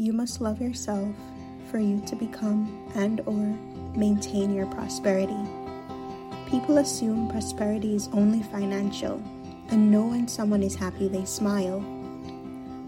[0.00, 1.08] You must love yourself
[1.72, 3.58] for you to become and or
[3.98, 5.36] maintain your prosperity.
[6.48, 9.20] People assume prosperity is only financial
[9.70, 11.80] and know when someone is happy they smile.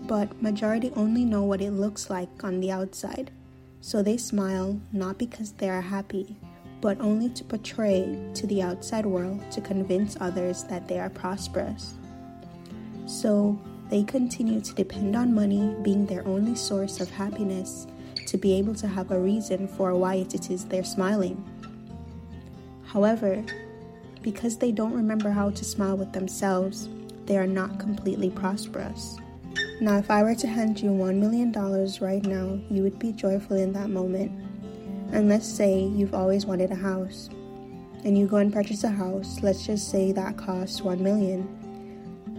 [0.06, 3.32] But majority only know what it looks like on the outside.
[3.80, 6.36] So they smile not because they are happy,
[6.80, 11.94] but only to portray to the outside world to convince others that they are prosperous.
[13.06, 13.58] So
[13.90, 17.88] they continue to depend on money being their only source of happiness
[18.26, 21.44] to be able to have a reason for why it is they're smiling.
[22.86, 23.44] However,
[24.22, 26.88] because they don't remember how to smile with themselves,
[27.26, 29.18] they are not completely prosperous.
[29.80, 31.52] Now, if I were to hand you $1 million
[32.00, 34.30] right now, you would be joyful in that moment.
[35.12, 37.28] And let's say you've always wanted a house,
[38.04, 41.48] and you go and purchase a house, let's just say that costs 1 million.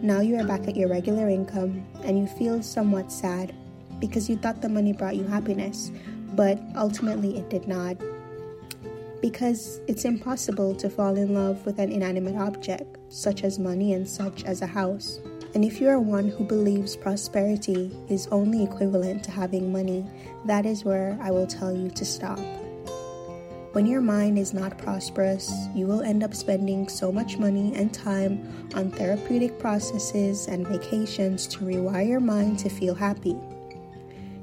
[0.01, 3.53] Now you are back at your regular income and you feel somewhat sad
[3.99, 5.91] because you thought the money brought you happiness,
[6.33, 7.97] but ultimately it did not
[9.21, 14.09] because it's impossible to fall in love with an inanimate object, such as money and
[14.09, 15.19] such as a house.
[15.53, 20.05] And if you are one who believes prosperity is only equivalent to having money,
[20.45, 22.39] that is where I will tell you to stop.
[23.73, 27.93] When your mind is not prosperous, you will end up spending so much money and
[27.93, 33.37] time on therapeutic processes and vacations to rewire your mind to feel happy.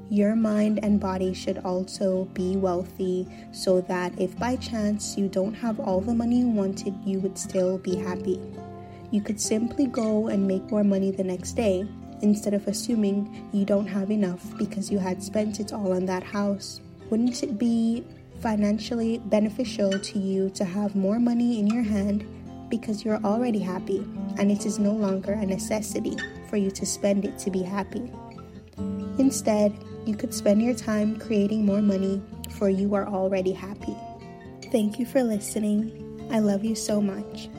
[0.09, 5.53] Your mind and body should also be wealthy so that if by chance you don't
[5.53, 8.41] have all the money you wanted, you would still be happy.
[9.11, 11.87] You could simply go and make more money the next day
[12.23, 16.23] instead of assuming you don't have enough because you had spent it all on that
[16.23, 16.81] house.
[17.11, 18.03] Wouldn't it be
[18.41, 22.25] financially beneficial to you to have more money in your hand
[22.69, 23.99] because you're already happy
[24.37, 26.15] and it is no longer a necessity
[26.49, 28.11] for you to spend it to be happy?
[29.17, 29.73] Instead,
[30.05, 33.95] you could spend your time creating more money for you are already happy.
[34.71, 36.27] Thank you for listening.
[36.31, 37.49] I love you so much.